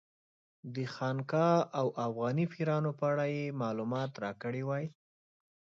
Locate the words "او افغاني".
1.79-2.45